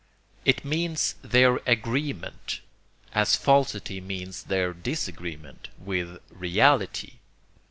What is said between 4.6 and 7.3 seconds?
disagreement, with 'reality.'